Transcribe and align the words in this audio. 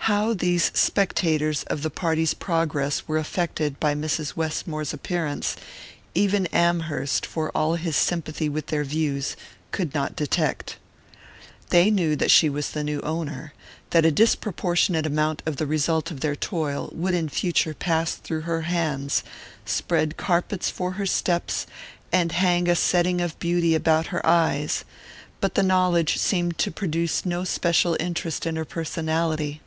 How 0.00 0.34
these 0.34 0.70
spectators 0.72 1.64
of 1.64 1.82
the 1.82 1.90
party's 1.90 2.32
progress 2.32 3.08
were 3.08 3.18
affected 3.18 3.80
by 3.80 3.96
Mrs. 3.96 4.36
Westmore's 4.36 4.92
appearance, 4.94 5.56
even 6.14 6.46
Amherst, 6.52 7.26
for 7.26 7.50
all 7.56 7.74
his 7.74 7.96
sympathy 7.96 8.48
with 8.48 8.68
their 8.68 8.84
views, 8.84 9.34
could 9.72 9.94
not 9.96 10.14
detect. 10.14 10.76
They 11.70 11.90
knew 11.90 12.14
that 12.14 12.30
she 12.30 12.48
was 12.48 12.70
the 12.70 12.84
new 12.84 13.00
owner, 13.00 13.52
that 13.90 14.04
a 14.04 14.12
disproportionate 14.12 15.06
amount 15.06 15.42
of 15.44 15.56
the 15.56 15.66
result 15.66 16.12
of 16.12 16.20
their 16.20 16.36
toil 16.36 16.88
would 16.92 17.14
in 17.14 17.28
future 17.28 17.74
pass 17.74 18.14
through 18.14 18.42
her 18.42 18.60
hands, 18.62 19.24
spread 19.64 20.16
carpets 20.16 20.70
for 20.70 20.92
her 20.92 21.06
steps, 21.06 21.66
and 22.12 22.30
hang 22.30 22.68
a 22.68 22.76
setting 22.76 23.20
of 23.20 23.36
beauty 23.40 23.74
about 23.74 24.08
her 24.08 24.24
eyes; 24.24 24.84
but 25.40 25.56
the 25.56 25.64
knowledge 25.64 26.16
seemed 26.18 26.58
to 26.58 26.70
produce 26.70 27.26
no 27.26 27.42
special 27.42 27.96
interest 27.98 28.46
in 28.46 28.54
her 28.54 28.64
personality. 28.64 29.60